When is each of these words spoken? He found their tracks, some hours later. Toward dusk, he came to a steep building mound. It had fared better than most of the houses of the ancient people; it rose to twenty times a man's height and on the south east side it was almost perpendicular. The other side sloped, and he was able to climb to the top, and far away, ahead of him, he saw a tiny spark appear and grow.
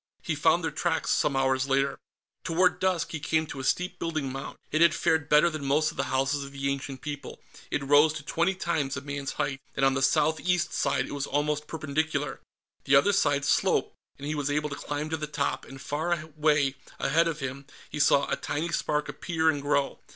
He 0.23 0.33
found 0.33 0.63
their 0.63 0.71
tracks, 0.71 1.11
some 1.11 1.35
hours 1.35 1.67
later. 1.69 1.99
Toward 2.43 2.79
dusk, 2.79 3.11
he 3.11 3.19
came 3.19 3.45
to 3.45 3.59
a 3.59 3.63
steep 3.63 3.99
building 3.99 4.31
mound. 4.31 4.57
It 4.71 4.81
had 4.81 4.95
fared 4.95 5.29
better 5.29 5.47
than 5.47 5.63
most 5.63 5.91
of 5.91 5.95
the 5.97 6.05
houses 6.05 6.43
of 6.43 6.51
the 6.53 6.71
ancient 6.71 7.01
people; 7.01 7.39
it 7.69 7.83
rose 7.83 8.11
to 8.13 8.23
twenty 8.23 8.55
times 8.55 8.97
a 8.97 9.01
man's 9.01 9.33
height 9.33 9.61
and 9.75 9.85
on 9.85 9.93
the 9.93 10.01
south 10.01 10.39
east 10.39 10.73
side 10.73 11.05
it 11.05 11.11
was 11.11 11.27
almost 11.27 11.67
perpendicular. 11.67 12.41
The 12.85 12.95
other 12.95 13.13
side 13.13 13.45
sloped, 13.45 13.95
and 14.17 14.25
he 14.25 14.33
was 14.33 14.49
able 14.49 14.69
to 14.71 14.75
climb 14.75 15.11
to 15.11 15.17
the 15.17 15.27
top, 15.27 15.65
and 15.65 15.79
far 15.79 16.13
away, 16.19 16.77
ahead 16.99 17.27
of 17.27 17.39
him, 17.39 17.67
he 17.91 17.99
saw 17.99 18.27
a 18.27 18.35
tiny 18.35 18.69
spark 18.71 19.07
appear 19.07 19.51
and 19.51 19.61
grow. 19.61 19.99